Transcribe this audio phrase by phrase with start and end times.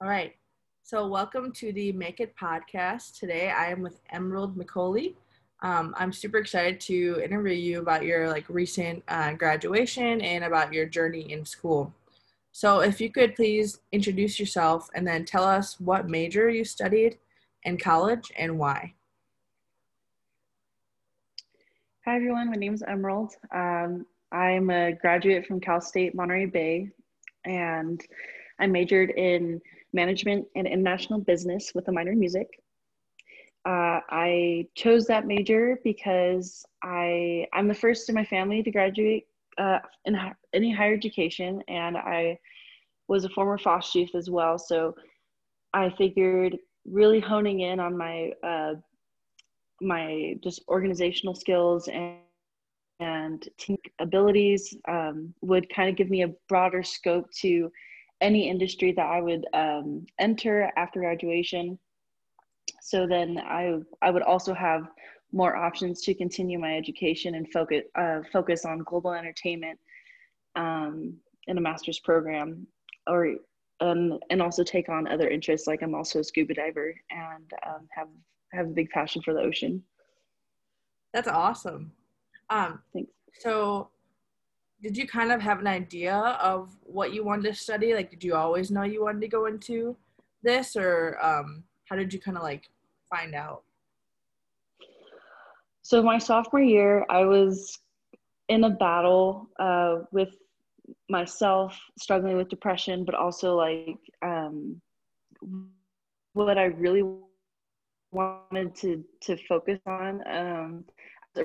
[0.00, 0.32] All right.
[0.84, 3.18] So, welcome to the Make It podcast.
[3.18, 5.14] Today, I am with Emerald McColey.
[5.60, 10.72] Um, I'm super excited to interview you about your like recent uh, graduation and about
[10.72, 11.92] your journey in school.
[12.52, 17.18] So, if you could please introduce yourself and then tell us what major you studied
[17.64, 18.94] in college and why.
[22.04, 22.50] Hi, everyone.
[22.50, 23.32] My name is Emerald.
[23.52, 26.88] Um, I'm a graduate from Cal State Monterey Bay,
[27.44, 28.00] and
[28.60, 29.60] I majored in
[29.92, 32.48] management and international business with a minor in music.
[33.66, 39.26] Uh, I chose that major because I I'm the first in my family to graduate
[39.58, 40.16] uh, in
[40.54, 42.38] any higher education, and I
[43.08, 44.58] was a former foster youth as well.
[44.58, 44.94] So
[45.74, 48.74] I figured really honing in on my uh,
[49.80, 52.16] my just organizational skills and
[53.00, 53.48] and
[54.00, 57.70] abilities um, would kind of give me a broader scope to
[58.20, 61.78] any industry that I would um, enter after graduation.
[62.80, 64.88] So then I I would also have
[65.32, 69.78] more options to continue my education and focus uh, focus on global entertainment
[70.56, 71.14] um,
[71.46, 72.66] in a master's program,
[73.06, 73.36] or
[73.80, 75.66] um, and also take on other interests.
[75.66, 78.08] Like I'm also a scuba diver and um, have
[78.52, 79.82] have a big passion for the ocean.
[81.12, 81.92] That's awesome.
[82.50, 83.10] Um, Thanks.
[83.40, 83.90] So,
[84.82, 87.94] did you kind of have an idea of what you wanted to study?
[87.94, 89.96] Like, did you always know you wanted to go into
[90.42, 92.68] this, or um, how did you kind of like
[93.10, 93.62] find out?
[95.82, 97.78] So, my sophomore year, I was
[98.48, 100.34] in a battle uh, with
[101.08, 104.80] myself, struggling with depression, but also like um,
[106.34, 107.02] what I really
[108.12, 110.22] wanted to to focus on.
[110.30, 110.84] Um,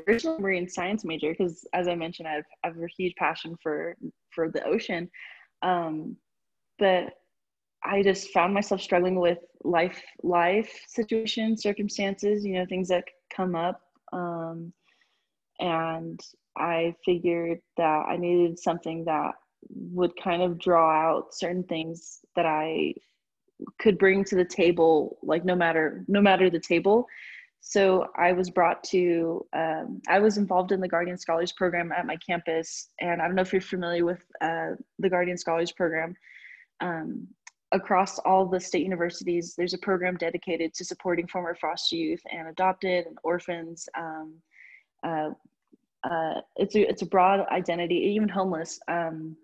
[0.07, 3.95] originally marine science major because as i mentioned I've, I have a huge passion for
[4.31, 5.09] for the ocean.
[5.61, 6.17] Um,
[6.79, 7.13] but
[7.83, 13.03] i just found myself struggling with life life situations circumstances you know things that
[13.35, 13.79] come up.
[14.11, 14.73] Um,
[15.59, 16.19] and
[16.57, 19.31] i figured that i needed something that
[19.69, 22.93] would kind of draw out certain things that i
[23.79, 27.07] could bring to the table like no matter no matter the table
[27.65, 32.05] so I was brought to, um, I was involved in the Guardian Scholars Program at
[32.05, 32.89] my campus.
[32.99, 36.13] And I don't know if you're familiar with uh, the Guardian Scholars Program.
[36.81, 37.25] Um,
[37.71, 42.49] across all the state universities, there's a program dedicated to supporting former foster youth and
[42.49, 43.87] adopted and orphans.
[43.97, 44.33] Um,
[45.07, 45.29] uh,
[46.03, 49.37] uh, it's, a, it's a broad identity, even homeless um,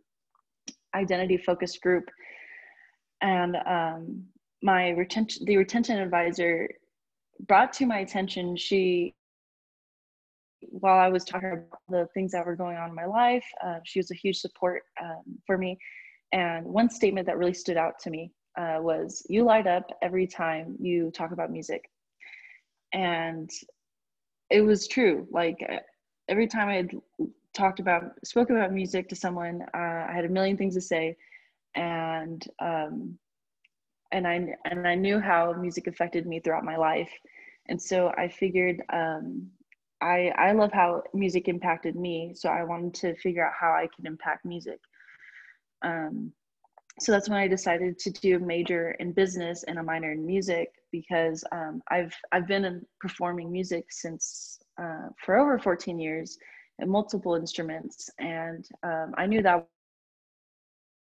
[0.94, 2.10] identity focused group.
[3.22, 4.26] And um,
[4.62, 6.68] my retention, the retention advisor
[7.48, 9.14] brought to my attention she
[10.62, 13.80] while i was talking about the things that were going on in my life uh,
[13.86, 15.78] she was a huge support um, for me.
[16.32, 20.28] And one statement that really stood out to me uh, was you light up every
[20.28, 21.90] time you talk about music.
[22.94, 23.50] And
[24.50, 25.78] it was true like uh,
[26.28, 26.88] every time i
[27.54, 31.16] talked about spoke about music to someone uh, i had a million things to say.
[31.76, 33.18] And um,
[34.12, 37.12] and I and I knew how music affected me throughout my life,
[37.68, 39.48] and so I figured um,
[40.02, 43.88] I I love how music impacted me, so I wanted to figure out how I
[43.96, 44.80] could impact music.
[45.82, 46.32] Um,
[47.00, 50.26] so that's when I decided to do a major in business and a minor in
[50.26, 56.38] music because um, I've I've been in performing music since uh, for over 14 years
[56.80, 59.68] and multiple instruments, and um, I knew that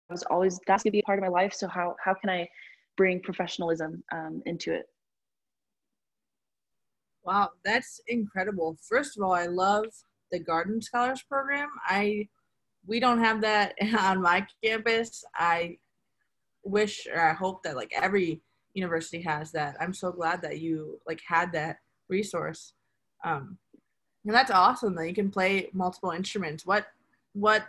[0.09, 1.53] was always that's gonna be a part of my life.
[1.53, 2.47] So how how can I
[2.97, 4.85] bring professionalism um, into it.
[7.25, 8.77] Wow, that's incredible.
[8.87, 9.85] First of all, I love
[10.31, 11.69] the Garden Scholars Program.
[11.87, 12.27] I
[12.85, 15.23] we don't have that on my campus.
[15.35, 15.77] I
[16.63, 18.41] wish or I hope that like every
[18.73, 19.75] university has that.
[19.79, 21.77] I'm so glad that you like had that
[22.09, 22.73] resource.
[23.23, 23.57] Um,
[24.25, 26.65] and that's awesome that you can play multiple instruments.
[26.65, 26.87] What
[27.33, 27.63] what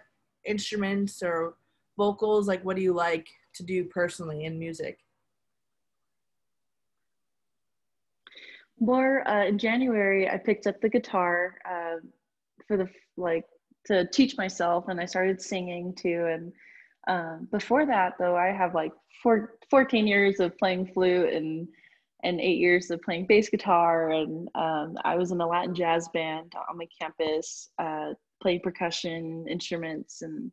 [0.45, 1.55] instruments or
[1.97, 4.99] vocals like what do you like to do personally in music?
[8.81, 11.97] More uh, in January, I picked up the guitar uh,
[12.67, 13.45] for the like
[13.87, 16.27] to teach myself, and I started singing too.
[16.31, 16.53] And
[17.07, 18.93] um, before that, though, I have like
[19.23, 21.69] four, 14 years of playing flute and
[22.23, 24.11] and eight years of playing bass guitar.
[24.11, 29.45] And um, I was in a Latin jazz band on my campus, uh, playing percussion
[29.49, 30.23] instruments.
[30.23, 30.51] And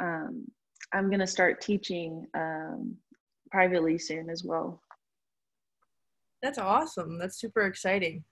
[0.00, 0.46] um,
[0.94, 2.96] I'm gonna start teaching um,
[3.50, 4.80] privately soon as well.
[6.44, 7.16] That's awesome.
[7.18, 8.22] That's super exciting.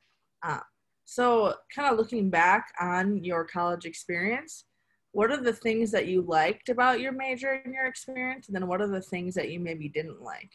[0.43, 0.59] Uh,
[1.06, 4.67] so, kind of looking back on your college experience,
[5.12, 8.49] what are the things that you liked about your major and your experience?
[8.49, 10.50] And then, what are the things that you maybe didn't like?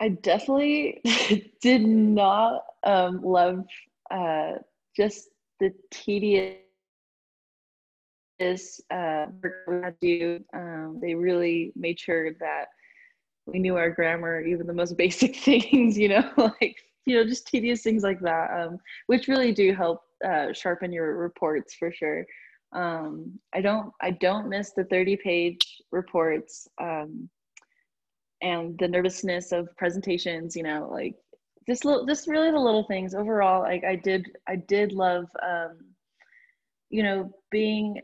[0.00, 1.00] I definitely
[1.60, 3.64] did not um, love
[4.10, 4.54] uh,
[4.96, 5.28] just
[5.60, 6.56] the tedious
[8.40, 10.44] uh, work we had to do.
[10.54, 12.66] Um, they really made sure that
[13.46, 16.30] we knew our grammar, even the most basic things, you know,
[16.60, 16.76] like,
[17.06, 21.16] you know, just tedious things like that, um, which really do help uh, sharpen your
[21.16, 22.24] reports for sure.
[22.72, 27.28] Um, I don't, I don't miss the 30 page reports um,
[28.42, 31.14] and the nervousness of presentations, you know, like
[31.66, 33.62] just little, just really the little things overall.
[33.62, 35.78] Like I did, I did love, um,
[36.90, 38.00] you know, being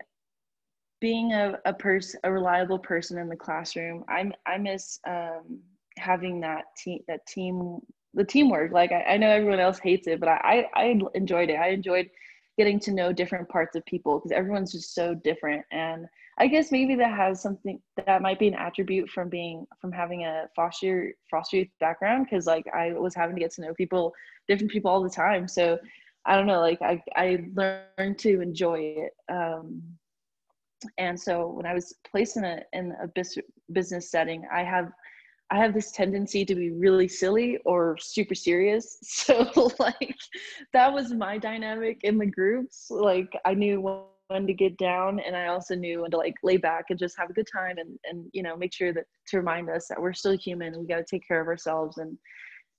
[1.00, 5.60] being a, a person a reliable person in the classroom i i miss um,
[5.96, 7.80] having that team that team
[8.14, 8.72] the teamwork.
[8.72, 11.58] Like I, I, know everyone else hates it but I, I enjoyed it.
[11.58, 12.08] I enjoyed
[12.56, 15.64] getting to know different parts of people because everyone's just so different.
[15.70, 16.06] And
[16.36, 20.24] i guess maybe that has something that might be an attribute from being from having
[20.24, 24.12] a foster foster youth background because like i was having to get to know people
[24.48, 25.46] different people all the time.
[25.46, 25.78] So
[26.26, 29.80] i don't know like i i learned to enjoy it um
[30.98, 33.08] and so when i was placed in a in a
[33.72, 34.92] business setting i have
[35.50, 38.98] i have this tendency to be really silly or super serious.
[39.02, 40.16] So like
[40.72, 42.86] that was my dynamic in the groups.
[42.90, 43.80] Like i knew
[44.28, 47.18] when to get down and i also knew when to like lay back and just
[47.18, 50.00] have a good time and and you know make sure that to remind us that
[50.00, 51.98] we're still human and we got to take care of ourselves.
[51.98, 52.18] And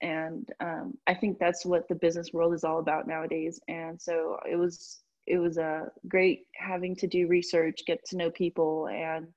[0.01, 3.59] and um, i think that's what the business world is all about nowadays.
[3.67, 8.17] And so it was it was a uh, great having to do research, get to
[8.17, 9.27] know people, and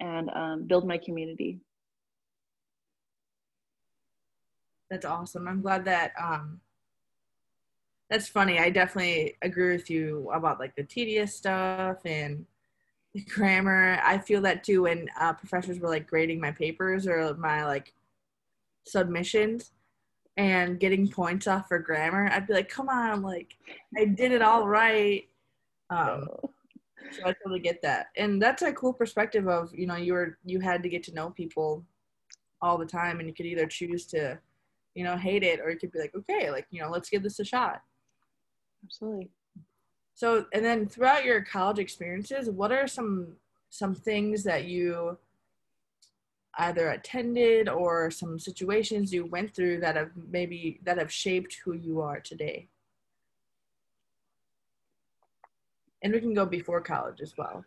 [0.00, 1.60] and um, build my community.
[4.90, 5.48] That's awesome.
[5.48, 6.60] I'm glad that um,
[8.10, 8.58] that's funny.
[8.58, 12.46] I definitely agree with you about like the tedious stuff and
[13.14, 13.98] the grammar.
[14.04, 17.92] I feel that too when uh, professors were like grading my papers or my like
[18.86, 19.72] submissions
[20.36, 23.56] and getting points off for grammar, I'd be like, come on, like
[23.96, 25.28] I did it all right.
[25.90, 26.26] Um,
[27.12, 30.38] so I totally get that, and that's a cool perspective of you know you were
[30.44, 31.84] you had to get to know people
[32.60, 34.38] all the time, and you could either choose to,
[34.94, 37.22] you know, hate it or you could be like, okay, like you know, let's give
[37.22, 37.82] this a shot.
[38.84, 39.28] Absolutely.
[40.14, 43.34] So, and then throughout your college experiences, what are some
[43.68, 45.18] some things that you
[46.58, 51.74] either attended or some situations you went through that have maybe that have shaped who
[51.74, 52.68] you are today.
[56.02, 57.64] And we can go before college as well.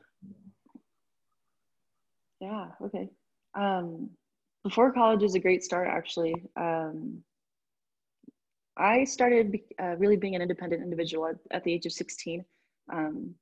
[2.39, 3.09] Yeah okay.
[3.55, 4.11] Um,
[4.63, 6.35] before college is a great start actually.
[6.55, 7.23] Um,
[8.77, 12.45] i started uh, really being an independent individual at, at the age of 16
[12.93, 13.33] um,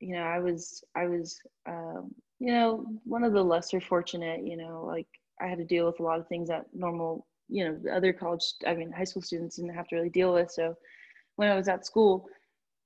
[0.00, 4.56] you know i was i was um, you know, one of the lesser fortunate, you
[4.56, 5.08] know, like
[5.40, 8.12] I had to deal with a lot of things that normal, you know, the other
[8.12, 10.50] college, I mean, high school students didn't have to really deal with.
[10.50, 10.74] So
[11.36, 12.26] when I was at school,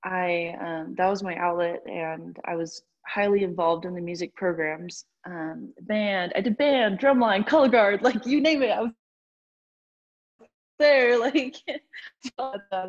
[0.04, 5.04] I, um, that was my outlet and I was highly involved in the music programs.
[5.26, 8.70] Um, band, I did band, drumline, color guard, like you name it.
[8.70, 8.92] I was
[10.80, 11.56] there like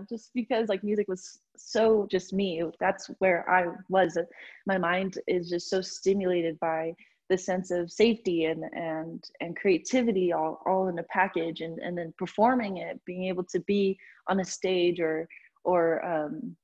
[0.09, 4.17] just because like music was so just me that's where i was.
[4.65, 6.95] My mind is just so stimulated by
[7.29, 11.98] the sense of safety and and and creativity all, all in a package and and
[11.98, 15.27] then performing it being able to be on a stage or
[15.63, 16.55] or um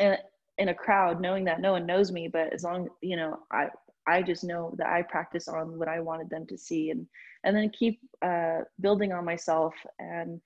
[0.00, 0.16] in,
[0.58, 3.68] in a crowd knowing that no one knows me but as long you know i
[4.06, 7.06] i just know that i practice on what i wanted them to see and
[7.44, 10.40] and then keep uh, building on myself and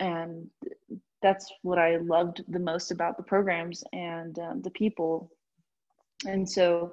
[0.00, 0.48] and
[1.24, 5.32] that's what I loved the most about the programs and um, the people.
[6.26, 6.92] And so,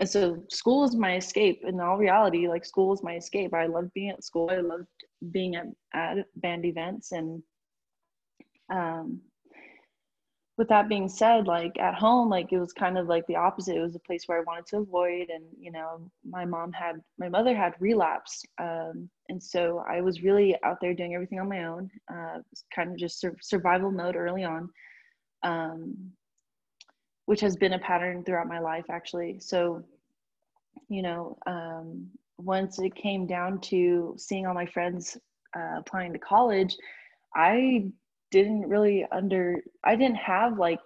[0.00, 1.62] and so school is my escape.
[1.64, 3.54] In all reality, like school is my escape.
[3.54, 4.50] I loved being at school.
[4.50, 4.88] I loved
[5.30, 7.40] being at, at band events and
[8.68, 9.20] um,
[10.58, 13.76] with that being said, like at home, like it was kind of like the opposite.
[13.76, 15.30] It was a place where I wanted to avoid.
[15.30, 18.44] And, you know, my mom had, my mother had relapse.
[18.60, 22.38] Um, and so I was really out there doing everything on my own, uh,
[22.74, 24.68] kind of just sur- survival mode early on,
[25.44, 25.96] um,
[27.26, 29.38] which has been a pattern throughout my life, actually.
[29.38, 29.84] So,
[30.88, 35.16] you know, um, once it came down to seeing all my friends
[35.56, 36.76] uh, applying to college,
[37.36, 37.92] I
[38.30, 40.80] didn't really under i didn't have like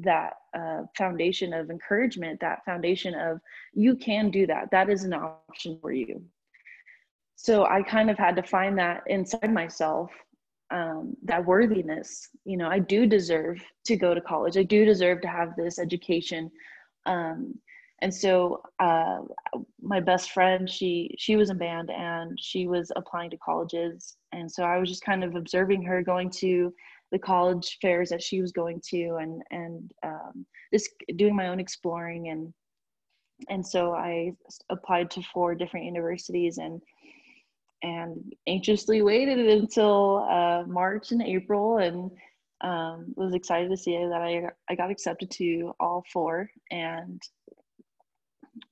[0.00, 3.40] that uh, foundation of encouragement that foundation of
[3.72, 4.70] you can do that.
[4.70, 6.22] That is an option for you.
[7.36, 10.10] So i kind of had to find that inside myself
[10.70, 12.28] um, that worthiness.
[12.44, 14.56] You know i do deserve to go to college.
[14.56, 16.50] I do deserve to have this education.
[17.06, 17.54] Um,
[18.02, 19.18] and so uh,
[19.80, 24.16] my best friend she she was in band and she was applying to colleges.
[24.32, 26.74] And so I was just kind of observing her going to
[27.12, 30.44] the college fairs that she was going to and and um,
[30.74, 32.28] just doing my own exploring.
[32.30, 32.52] And
[33.48, 34.32] and so I
[34.68, 36.82] applied to four different universities and
[37.84, 42.10] and anxiously waited until uh, March and April and
[42.62, 46.50] um, was excited to see that I I got accepted to all four.
[46.72, 47.22] And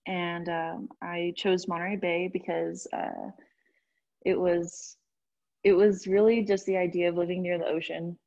[0.06, 3.30] and um, I chose Monterey Bay because uh,
[4.24, 4.96] it was
[5.62, 8.18] it was really just the idea of living near the ocean.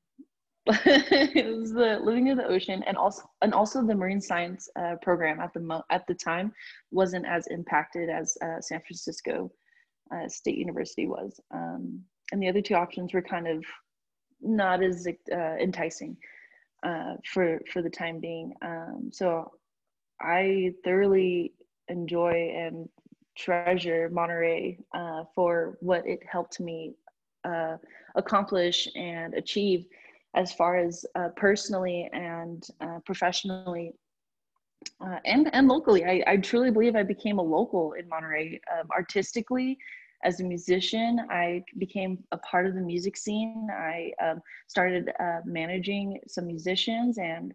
[0.68, 4.96] it was the living near the ocean, and also and also the marine science uh,
[5.02, 6.54] program at the mo- at the time
[6.92, 9.52] wasn't as impacted as uh, San Francisco
[10.14, 12.02] uh, State University was, um,
[12.32, 13.66] and the other two options were kind of
[14.42, 16.16] not as uh, enticing
[16.84, 18.54] uh, for for the time being.
[18.62, 19.52] Um, so
[20.24, 21.54] I thoroughly
[21.90, 22.88] enjoy and
[23.38, 26.94] treasure Monterey uh, for what it helped me
[27.44, 27.78] uh,
[28.16, 29.86] accomplish and achieve
[30.36, 33.94] as far as uh, personally and uh, professionally
[35.02, 36.06] uh, and and locally.
[36.06, 39.78] I, I truly believe I became a local in Monterey um, artistically.
[40.24, 43.68] As a musician, I became a part of the music scene.
[43.70, 47.54] I um, started uh, managing some musicians and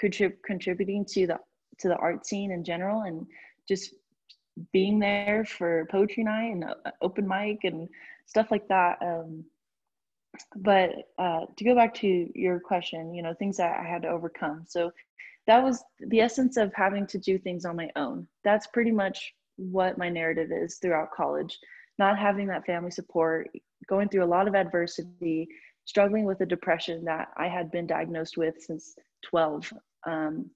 [0.00, 1.38] contrib- contributing to the
[1.82, 3.26] to the art scene in general, and
[3.68, 3.94] just
[4.72, 6.64] being there for poetry night and
[7.00, 7.88] open mic and
[8.26, 8.98] stuff like that.
[9.00, 9.44] Um,
[10.56, 14.08] but uh, to go back to your question, you know, things that I had to
[14.08, 14.64] overcome.
[14.66, 14.92] So
[15.46, 18.26] that was the essence of having to do things on my own.
[18.44, 21.58] That's pretty much what my narrative is throughout college.
[21.98, 23.50] Not having that family support,
[23.88, 25.48] going through a lot of adversity,
[25.84, 29.72] struggling with a depression that I had been diagnosed with since 12.
[30.06, 30.50] Um,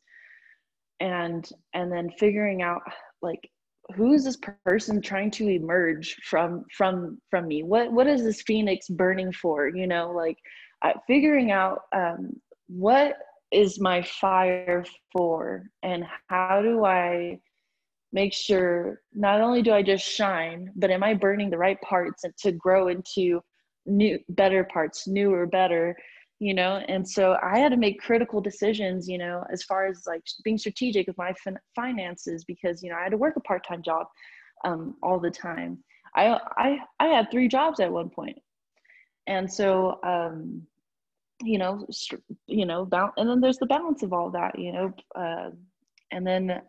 [1.00, 2.82] and and then figuring out
[3.22, 3.50] like
[3.94, 7.62] who is this person trying to emerge from from from me?
[7.62, 9.68] What what is this phoenix burning for?
[9.68, 10.38] You know like
[10.82, 12.32] uh, figuring out um,
[12.68, 13.16] what
[13.52, 17.38] is my fire for and how do i
[18.12, 22.24] make sure not only do i just shine but am i burning the right parts
[22.38, 23.40] to grow into
[23.86, 25.96] new better parts newer better
[26.38, 30.02] you know and so i had to make critical decisions you know as far as
[30.06, 33.40] like being strategic with my fin- finances because you know i had to work a
[33.40, 34.06] part-time job
[34.64, 35.78] um, all the time.
[36.14, 38.38] I, I i had three jobs at one point.
[39.26, 40.62] And so um
[41.42, 41.86] you know
[42.46, 45.50] you know and then there's the balance of all that you know uh,
[46.10, 46.62] and then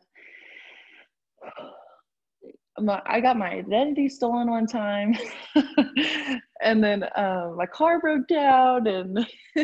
[2.80, 5.16] my, I got my identity stolen one time,
[6.62, 9.28] and then uh, my car broke down, and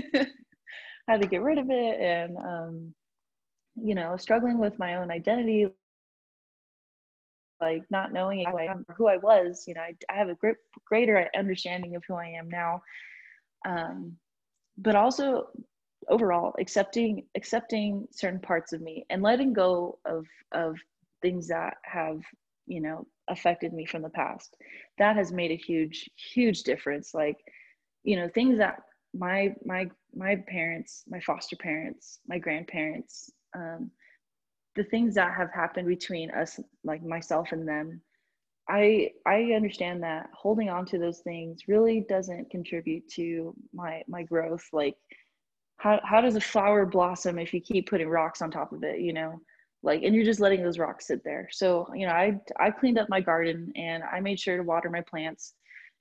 [1.07, 2.93] had to get rid of it, and um,
[3.75, 5.67] you know, struggling with my own identity,
[7.61, 8.45] like not knowing
[8.97, 9.63] who I was.
[9.67, 12.81] You know, I, I have a great, greater understanding of who I am now,
[13.67, 14.17] um,
[14.77, 15.47] but also
[16.09, 20.75] overall accepting accepting certain parts of me and letting go of of
[21.21, 22.19] things that have
[22.65, 24.55] you know affected me from the past.
[24.97, 27.13] That has made a huge huge difference.
[27.13, 27.37] Like
[28.03, 28.79] you know things that
[29.13, 33.91] my my my parents my foster parents my grandparents um,
[34.75, 38.01] the things that have happened between us like myself and them
[38.69, 44.23] i i understand that holding on to those things really doesn't contribute to my my
[44.23, 44.67] growth.
[44.71, 44.95] Like
[45.77, 48.99] how, how does a flower blossom if you keep putting rocks on top of it
[48.99, 49.39] you know
[49.83, 51.47] like and you're just letting those rocks sit there.
[51.51, 54.89] So you know i i cleaned up my garden and i made sure to water
[54.89, 55.53] my plants.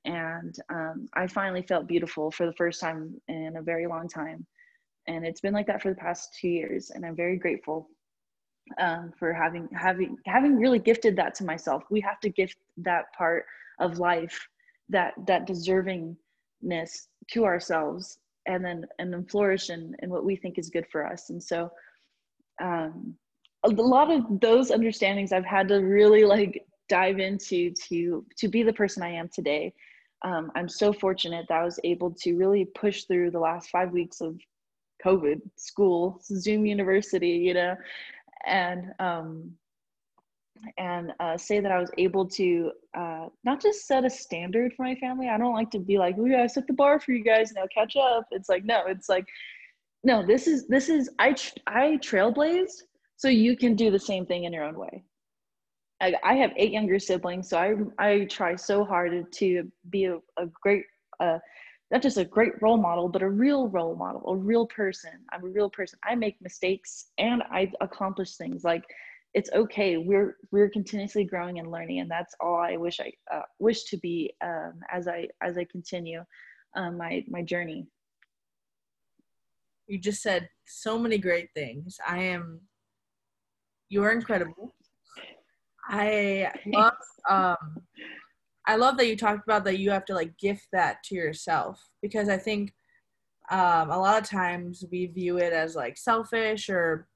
[0.05, 4.47] And um, i finally felt beautiful for the first time in a very long time.
[5.09, 7.89] And it's been like that for the past two years and i'm very grateful
[8.79, 11.85] um, for having having having really gifted that to myself.
[11.91, 13.45] We have to gift that part
[13.81, 14.49] of life
[14.89, 16.17] that that deservingness
[17.33, 21.07] to ourselves and then and then flourish in, in what we think is good for
[21.07, 21.31] us.
[21.31, 21.71] And so
[22.61, 23.15] um,
[23.65, 28.63] a lot of those understandings I've had to really like dive into to to be
[28.63, 29.73] the person I am today.
[30.23, 33.91] Um, I'm so fortunate that I was able to really push through the last five
[33.91, 34.39] weeks of
[35.05, 37.77] COVID school, Zoom University, you know,
[38.47, 39.53] and um,
[40.79, 44.85] and uh, say that I was able to uh, not just set a standard for
[44.85, 45.29] my family.
[45.29, 47.53] I don't like to be like, "Oh yeah, I set the bar for you guys.
[47.53, 49.27] Now catch up." It's like no, it's like
[50.05, 50.25] no.
[50.25, 51.35] This is this is I
[51.67, 52.83] I trailblazed
[53.23, 55.05] so you can do the same thing in your own way.
[56.01, 57.75] I, I have eight younger siblings so i
[58.05, 60.85] i try so hard to be a, a great
[61.21, 61.39] uh,
[61.93, 65.13] not just a great role model but a real role model a real person.
[65.33, 66.01] I'm a real person.
[66.05, 68.65] I make mistakes and i accomplish things.
[68.65, 68.83] Like
[69.35, 69.99] it's okay.
[69.99, 73.97] We're we're continuously growing and learning and that's all i wish i uh, wish to
[73.99, 74.17] be
[74.49, 76.25] um, as i as i continue
[76.75, 77.87] um, my my journey.
[79.87, 81.99] You just said so many great things.
[82.05, 82.61] I am
[83.93, 84.75] you're incredible.
[85.89, 86.93] I love
[87.29, 87.57] um
[88.67, 91.81] i love that you talked about that you have to like gift that to yourself
[92.01, 92.73] because i think
[93.51, 97.07] um, a lot of times we view it as like selfish or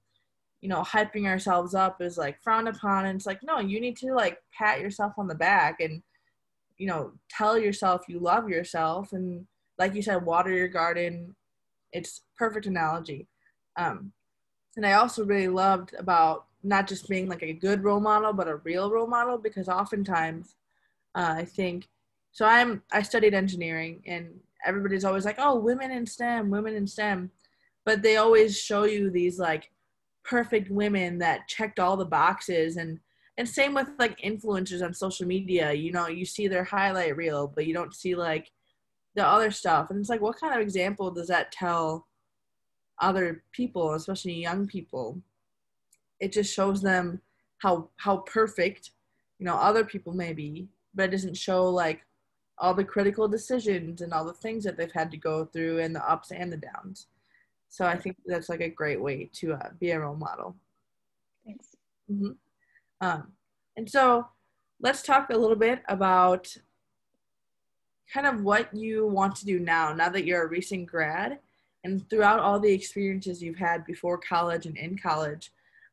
[0.61, 3.07] you know hyping ourselves up is like frowned upon.
[3.07, 6.03] And it's like no you need to like pat yourself on the back and
[6.79, 9.13] you know tell yourself you love yourself.
[9.13, 9.47] And
[9.79, 11.35] like you said water your garden.
[11.93, 13.29] It's perfect analogy.
[13.79, 14.13] Um,
[14.77, 18.49] and i also really loved about not just being like a good role model but
[18.49, 20.57] a real role model because oftentimes
[21.15, 21.89] uh, i think
[22.33, 24.29] so i'm i studied engineering and
[24.67, 27.31] everybody's always like oh women in stem women in stem
[27.85, 29.71] but they always show you these like
[30.25, 32.99] perfect women that checked all the boxes and
[33.39, 37.47] and same with like influencers on social media you know you see their highlight reel
[37.55, 38.51] but you don't see like
[39.15, 42.07] the other stuff and it's like what kind of example does that tell
[43.01, 45.21] other people especially young people
[46.21, 47.21] it just shows them
[47.59, 48.91] how how perfect
[49.39, 52.05] you know other people may be but it doesn't show like
[52.59, 55.95] all the critical decisions and all the things that they've had to go through and
[55.95, 57.09] the ups and the downs
[57.69, 60.57] so I think that's like a great way to uh, be a role model.
[61.45, 61.77] Thanks.
[62.11, 62.33] Mm-hmm.
[63.01, 63.33] Um,
[63.77, 64.27] and so
[64.81, 66.55] let's talk a little bit about
[68.13, 71.39] kind of what you want to do now, now that you're a recent grad
[71.85, 75.53] and throughout all the experiences you've had before college and in college.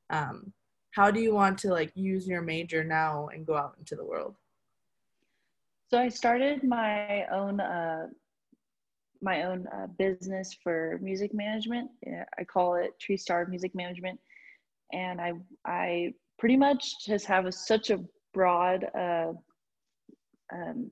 [0.10, 0.53] Um,
[0.91, 4.05] how do you want to like use your major now and go out into the
[4.05, 4.36] world?
[5.89, 8.07] So I started my own uh,
[9.22, 11.89] my own uh, business for music management.
[12.38, 14.19] I call it Tree Star Music Management,
[14.91, 15.33] and I
[15.65, 18.00] I pretty much just have a, such a
[18.33, 19.33] broad uh,
[20.53, 20.91] um,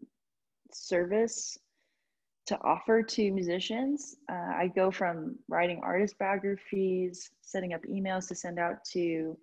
[0.72, 1.57] service
[2.48, 4.16] to offer to musicians.
[4.30, 9.38] Uh, I go from writing artist biographies, setting up emails to send out to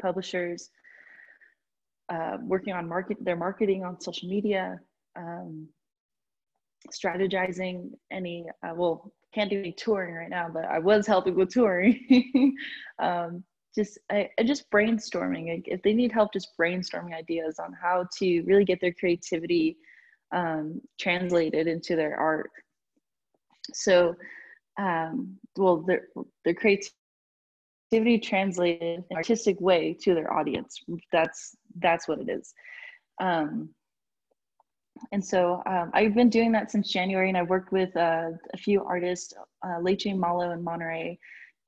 [0.00, 0.70] publishers,
[2.10, 4.78] uh, working on market their marketing on social media.
[5.16, 5.68] Um,
[6.92, 11.48] strategizing any uh, well can't do any touring right now but i was helping with
[11.48, 12.54] touring
[12.98, 13.42] um,
[13.74, 18.06] just I, I, just brainstorming like if they need help just brainstorming ideas on how
[18.18, 19.76] to really get their creativity
[20.32, 22.50] um, translated into their art.
[23.72, 24.14] So
[24.78, 26.08] um, well their
[26.44, 30.80] their creativity translated in artistic way to their audience.
[31.12, 32.52] That's that's what it is.
[33.20, 33.70] Um,
[35.12, 38.56] and so um, I've been doing that since January, and I've worked with uh, a
[38.56, 39.32] few artists,
[39.66, 41.18] uh, Leche Malo in Monterey,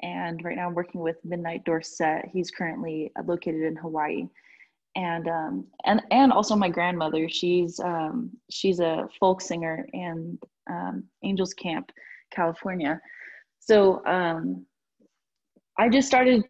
[0.02, 2.26] and right now I'm working with Midnight Dorset.
[2.32, 4.28] He's currently located in Hawaii,
[4.96, 7.28] and um, and and also my grandmother.
[7.28, 11.92] She's um, she's a folk singer in um, Angels Camp,
[12.32, 13.00] California.
[13.60, 14.64] So um,
[15.78, 16.44] I just started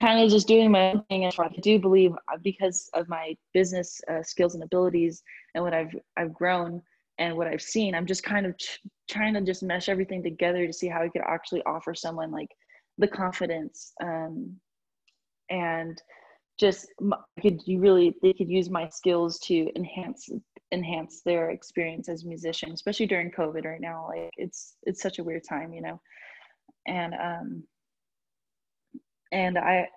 [0.00, 1.24] kind of just doing my own thing.
[1.24, 5.22] I do believe uh, because of my business uh, skills and abilities
[5.54, 6.82] and what I've I've grown
[7.18, 10.66] and what I've seen, I'm just kind of ch- trying to just mesh everything together
[10.66, 12.50] to see how I could actually offer someone like
[12.98, 14.56] the confidence um,
[15.48, 16.02] and
[16.58, 16.88] just
[17.42, 20.30] could you really they could use my skills to enhance
[20.72, 24.08] enhance their experience as musicians, especially during COVID right now.
[24.08, 26.00] Like it's it's such a weird time, you know,
[26.86, 27.62] and um
[29.32, 29.88] and I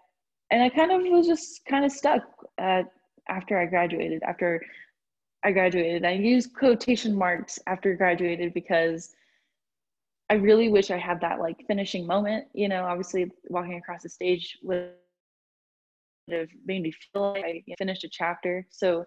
[0.52, 2.24] and I kind of was just kind of stuck
[2.58, 2.86] at,
[3.28, 4.22] after I graduated.
[4.24, 4.62] After
[5.44, 9.14] I graduated, I use quotation marks after graduated because
[10.30, 12.48] I really wish I had that like finishing moment.
[12.54, 14.92] You know, obviously walking across the stage would
[16.32, 18.66] have made me feel like I finished a chapter.
[18.70, 19.06] So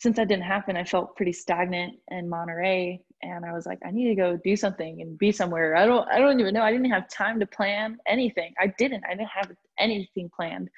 [0.00, 3.90] since that didn't happen, I felt pretty stagnant in Monterey, and I was like, I
[3.90, 5.76] need to go do something and be somewhere.
[5.76, 6.62] I don't, I don't even know.
[6.62, 8.54] I didn't have time to plan anything.
[8.58, 9.04] I didn't.
[9.06, 10.70] I didn't have anything planned.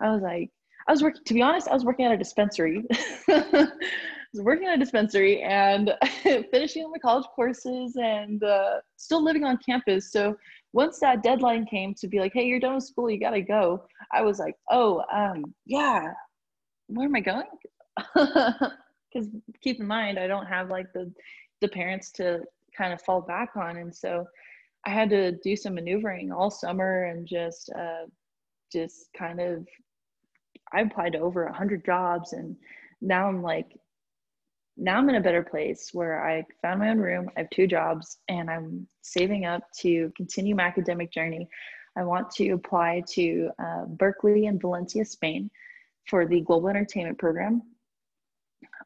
[0.00, 0.50] I was like,
[0.88, 1.22] I was working.
[1.24, 2.84] To be honest, I was working at a dispensary.
[3.28, 3.68] I
[4.32, 9.58] was working at a dispensary and finishing my college courses and uh, still living on
[9.58, 10.10] campus.
[10.10, 10.34] So
[10.72, 13.84] once that deadline came to be like, hey, you're done with school, you gotta go.
[14.12, 16.12] I was like, oh, um, yeah.
[16.88, 17.46] Where am I going?
[19.12, 19.28] because
[19.62, 21.12] keep in mind i don't have like the
[21.60, 22.40] the parents to
[22.76, 24.24] kind of fall back on and so
[24.86, 28.06] i had to do some maneuvering all summer and just uh
[28.72, 29.66] just kind of
[30.72, 32.56] i applied to over a 100 jobs and
[33.00, 33.76] now i'm like
[34.76, 37.66] now i'm in a better place where i found my own room i have two
[37.66, 41.48] jobs and i'm saving up to continue my academic journey
[41.96, 45.50] I want to apply to uh, Berkeley and Valencia, Spain
[46.08, 47.62] for the Global Entertainment Program.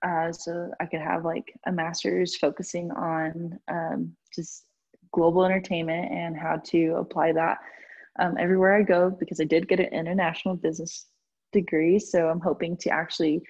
[0.03, 4.65] Uh, so I could have like a master's focusing on um, just
[5.13, 7.59] global entertainment and how to apply that
[8.19, 11.07] um, everywhere I go because I did get an international business
[11.53, 11.99] degree.
[11.99, 13.41] So I'm hoping to actually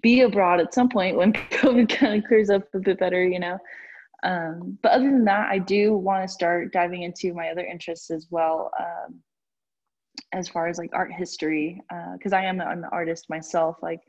[0.00, 3.40] be abroad at some point when COVID kind of clears up a bit better, you
[3.40, 3.58] know.
[4.22, 8.10] Um, but other than that, I do want to start diving into my other interests
[8.10, 9.20] as well, um,
[10.32, 11.80] as far as like art history,
[12.14, 13.76] because uh, I am an artist myself.
[13.82, 14.00] Like,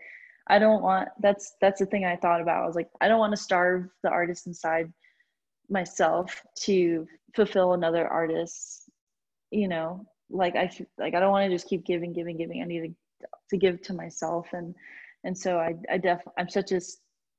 [0.48, 2.64] I don't want that's that's the thing I thought about.
[2.64, 4.92] I was like, I don't want to starve the artist inside
[5.70, 8.90] myself to fulfill another artist's,
[9.52, 12.62] you know, like I like I don't want to just keep giving, giving, giving.
[12.62, 14.74] I need to to give to myself and
[15.24, 16.82] and so I I def I'm such a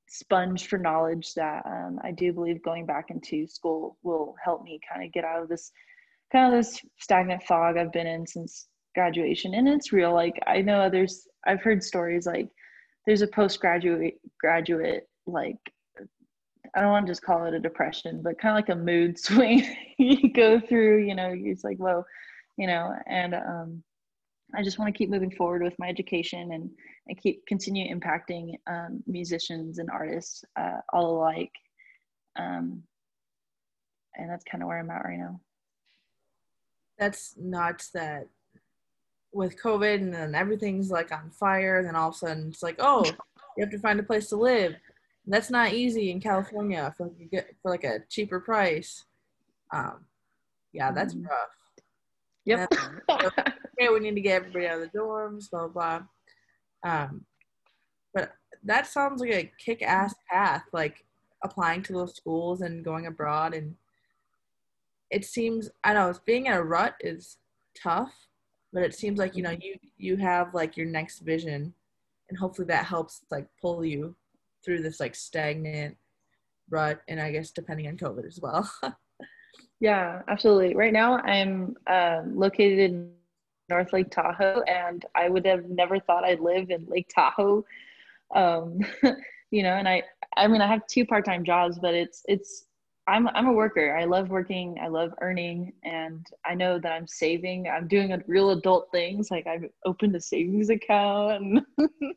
[0.08, 4.80] sponge for knowledge that um, I do believe going back into school will help me
[4.90, 5.70] kind of get out of this
[6.32, 9.54] kind of this stagnant fog I've been in since graduation.
[9.54, 10.12] And it's real.
[10.12, 12.48] Like I know others, I've heard stories like
[13.06, 15.56] there's a postgraduate graduate like
[16.74, 19.18] I don't want to just call it a depression, but kind of like a mood
[19.26, 19.64] swing
[19.98, 21.04] you go through.
[21.04, 22.04] You know, it's like whoa,
[22.56, 23.82] you know, and um,
[24.54, 26.70] I just want to keep moving forward with my education and,
[27.06, 31.52] and keep continue impacting um, musicians and artists uh, all alike.
[32.36, 32.82] Um,
[34.16, 35.40] and that's kind of where I'm at right now.
[36.98, 38.26] That's nuts that
[39.32, 42.62] with COVID and then everything's like on fire, and then all of a sudden it's
[42.62, 43.04] like, oh,
[43.56, 44.72] you have to find a place to live.
[44.72, 49.04] And that's not easy in California for like, get for like a cheaper price.
[49.72, 50.06] Um,
[50.72, 51.26] yeah, that's mm-hmm.
[51.26, 51.48] rough.
[52.46, 52.72] Yep.
[53.78, 56.00] okay, we need to get everybody out of the dorms, blah, blah,
[56.84, 56.90] blah.
[56.90, 57.24] Um,
[58.14, 58.32] but
[58.64, 61.04] that sounds like a kick ass path, like
[61.44, 63.54] applying to those schools and going abroad.
[63.54, 63.74] And
[65.10, 67.38] it seems, I know, being in a rut is
[67.80, 68.12] tough,
[68.72, 71.72] but it seems like, you know, you, you have like your next vision
[72.28, 74.14] and hopefully that helps like pull you
[74.64, 75.96] through this like stagnant
[76.70, 77.00] rut.
[77.08, 78.70] And I guess depending on COVID as well.
[79.80, 80.74] Yeah, absolutely.
[80.74, 83.12] Right now, I'm uh, located in
[83.68, 87.64] North Lake Tahoe, and I would have never thought I'd live in Lake Tahoe.
[88.34, 88.80] Um,
[89.50, 90.02] you know, and I,
[90.36, 92.64] I mean, I have two part-time jobs, but it's, it's,
[93.06, 93.96] I'm, I'm a worker.
[93.96, 94.76] I love working.
[94.82, 97.66] I love earning, and I know that I'm saving.
[97.68, 101.62] I'm doing real adult things, like I've opened a savings account, and,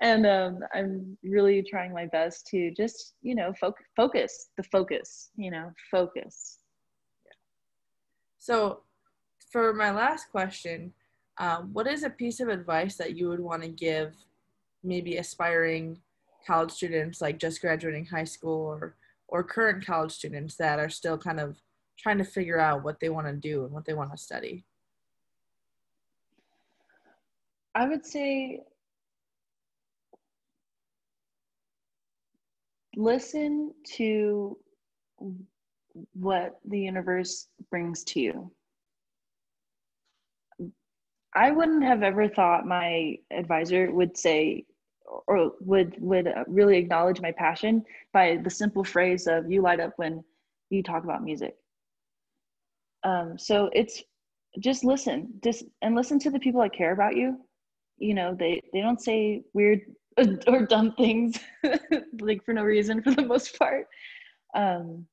[0.00, 4.48] and um, I'm really trying my best to just, you know, fo- focus.
[4.56, 6.58] The focus, you know, focus
[7.24, 7.32] Yeah.
[8.38, 8.82] so,
[9.50, 10.92] for my last question,
[11.38, 14.14] um, what is a piece of advice that you would want to give
[14.82, 15.98] maybe aspiring
[16.46, 18.96] college students, like just graduating high school, or
[19.28, 21.56] or current college students that are still kind of
[21.98, 24.64] trying to figure out what they want to do and what they want to study?
[27.74, 28.60] I would say
[32.96, 34.58] listen to
[36.14, 38.50] what the universe brings to you.
[41.34, 44.64] I wouldn't have ever thought my advisor would say
[45.26, 49.92] or would would really acknowledge my passion by the simple phrase of you light up
[49.96, 50.22] when
[50.70, 51.56] you talk about music.
[53.04, 54.02] Um, so it's
[54.60, 57.38] just listen, just and listen to the people that care about you.
[57.98, 59.80] You know, they they don't say weird
[60.46, 61.38] or dumb things
[62.20, 63.86] like for no reason for the most part.
[64.54, 65.06] Um,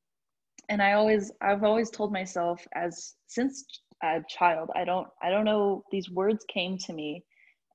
[0.70, 3.66] and i always i've always told myself as since
[4.04, 4.70] a child.
[4.76, 7.24] I don't i don't know these words came to me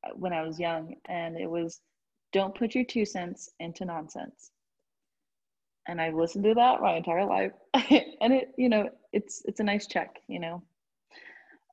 [0.05, 1.81] uh, when i was young and it was
[2.33, 4.51] don't put your two cents into nonsense.
[5.89, 7.53] And i've listened to that my entire life.
[8.21, 10.63] And it you know it's it's a nice check you know.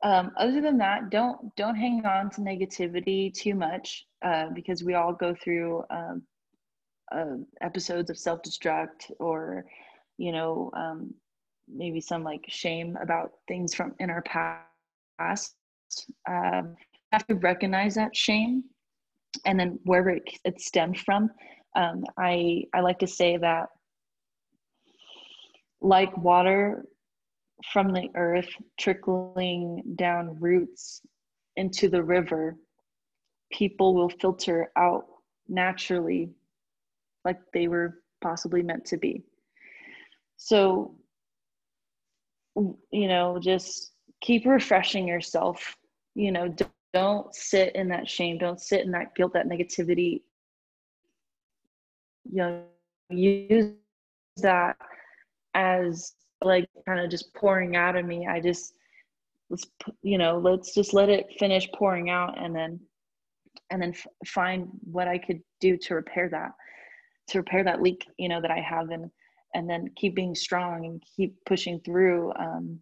[0.03, 4.93] Um, other than that don't don't hang on to negativity too much uh, because we
[4.93, 6.21] all go through um,
[7.11, 9.65] uh, episodes of self-destruct or
[10.17, 11.13] you know um,
[11.67, 15.53] maybe some like shame about things from in our past
[16.29, 16.75] um,
[17.11, 18.63] have to recognize that shame.
[19.45, 21.29] And then wherever it, it stemmed from
[21.75, 23.69] um, i i like to say that
[25.81, 26.85] like water
[27.71, 28.49] from the earth
[28.79, 31.01] trickling down roots
[31.55, 32.55] into the river
[33.51, 35.05] people will filter out
[35.47, 36.29] naturally
[37.23, 39.23] like they were possibly meant to be.
[40.37, 40.95] So,
[42.91, 43.91] you know, just
[44.21, 45.75] keep refreshing yourself.
[46.15, 46.55] You know,
[46.93, 50.21] don't sit in that shame, don't sit in that guilt, that negativity.
[52.29, 52.61] You know,
[53.09, 53.73] use
[54.37, 54.77] that
[55.53, 58.27] as like kind of just pouring out of me.
[58.27, 58.73] I just,
[59.49, 59.65] let's
[60.01, 62.79] you know let's just let it finish pouring out and then
[63.69, 66.51] and then f- find what i could do to repair that
[67.27, 69.09] to repair that leak you know that i have and
[69.53, 72.79] and then keep being strong and keep pushing through um,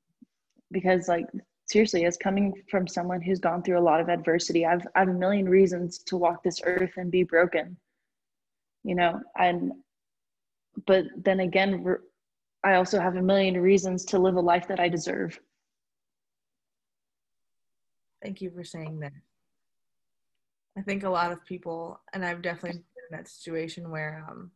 [0.71, 1.25] because like
[1.67, 5.09] seriously as coming from someone who's gone through a lot of adversity i've i have
[5.09, 7.75] a million reasons to walk this earth and be broken
[8.83, 9.71] you know and
[10.85, 11.83] but then again
[12.63, 15.39] i also have a million reasons to live a life that i deserve.
[18.23, 19.11] Thank you for saying that.
[20.75, 24.51] I think a lot of people and i've definitely been in that situation where um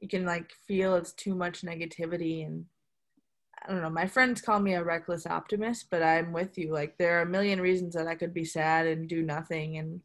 [0.00, 2.64] you can like feel it's too much negativity and
[3.66, 3.90] I don't know.
[3.90, 6.72] My friends call me a reckless optimist, but I'm with you.
[6.72, 10.00] Like there are a million reasons that I could be sad and do nothing and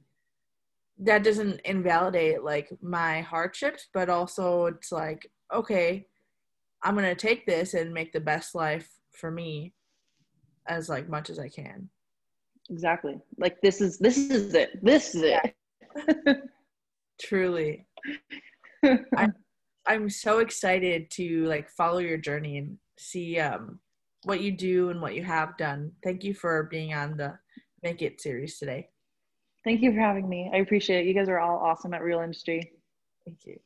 [1.00, 6.08] that doesn't invalidate like my hardships, but also it's like, okay,
[6.84, 9.74] I'm going to take this and make the best life for me
[10.68, 11.90] as like much as I can.
[12.70, 13.20] Exactly.
[13.38, 14.84] Like this is this is it.
[14.84, 16.38] This is it.
[17.22, 17.86] Truly.
[19.16, 19.30] I
[19.86, 23.80] I'm so excited to like follow your journey and see um,
[24.24, 25.92] what you do and what you have done.
[26.04, 27.38] Thank you for being on the
[27.82, 28.88] Make It series today.
[29.66, 30.50] Thank you for having me.
[30.54, 31.08] I appreciate it.
[31.08, 32.72] You guys are all awesome at Real Industry.
[33.26, 33.58] Thank you.